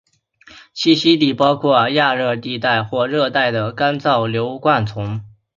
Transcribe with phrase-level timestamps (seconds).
[0.75, 5.23] 栖息地包括亚热带或热带的干燥疏灌丛。